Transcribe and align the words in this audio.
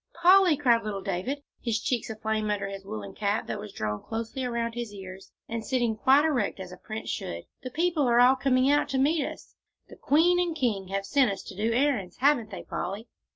"Polly," 0.15 0.57
cried 0.57 0.83
little 0.83 1.03
David, 1.03 1.43
his 1.59 1.79
cheeks 1.79 2.09
aflame 2.09 2.49
under 2.49 2.67
his 2.67 2.83
woollen 2.83 3.13
cap 3.13 3.45
that 3.45 3.59
was 3.59 3.71
drawn 3.71 4.01
close 4.01 4.35
around 4.35 4.73
his 4.73 4.91
ears, 4.91 5.31
and 5.47 5.63
sitting 5.63 5.95
quite 5.95 6.25
erect 6.25 6.59
as 6.59 6.71
a 6.71 6.77
prince 6.77 7.07
should, 7.11 7.43
"the 7.61 7.69
people 7.69 8.07
are 8.07 8.19
all 8.19 8.35
coming 8.35 8.67
out 8.67 8.89
to 8.89 8.97
meet 8.97 9.23
us 9.23 9.53
the 9.89 9.95
queen 9.95 10.39
and 10.39 10.55
king 10.55 10.87
have 10.87 11.05
sent 11.05 11.31
us 11.31 11.43
to 11.43 11.55
do 11.55 11.69
the 11.69 11.77
errands; 11.77 12.17
haven't 12.17 12.49
they, 12.49 12.63
Polly?" 12.63 13.09